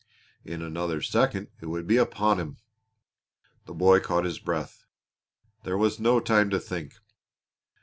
In 0.43 0.63
another 0.63 0.99
second 1.03 1.49
it 1.61 1.67
would 1.67 1.85
be 1.85 1.97
upon 1.97 2.39
him. 2.39 2.57
The 3.67 3.75
boy 3.75 3.99
caught 3.99 4.25
his 4.25 4.39
breath. 4.39 4.83
There 5.63 5.77
was 5.77 5.99
no 5.99 6.19
time 6.19 6.49
to 6.49 6.59
think. 6.59 6.95